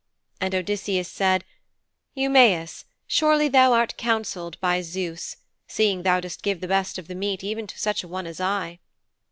And 0.39 0.55
Odysseus 0.55 1.07
said, 1.07 1.45
'Eumæus, 2.17 2.85
surely 3.05 3.47
thou 3.47 3.73
art 3.73 3.97
counselled 3.97 4.59
by 4.59 4.81
Zeus, 4.81 5.37
seeing 5.67 6.01
thou 6.01 6.19
dost 6.19 6.41
give 6.41 6.59
the 6.59 6.67
best 6.67 6.97
of 6.97 7.07
the 7.07 7.13
meat 7.13 7.43
even 7.43 7.67
to 7.67 7.77
such 7.77 8.03
a 8.03 8.07
one 8.07 8.25
as 8.25 8.39
I.' 8.41 8.79